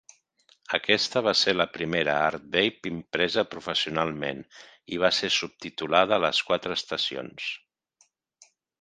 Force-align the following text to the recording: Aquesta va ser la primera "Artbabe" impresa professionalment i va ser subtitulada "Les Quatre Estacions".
Aquesta 0.77 1.21
va 1.27 1.33
ser 1.41 1.53
la 1.55 1.67
primera 1.75 2.15
"Artbabe" 2.29 2.89
impresa 2.93 3.45
professionalment 3.53 4.43
i 4.97 5.01
va 5.05 5.15
ser 5.21 5.33
subtitulada 5.39 6.23
"Les 6.27 6.45
Quatre 6.51 6.79
Estacions". 6.83 7.55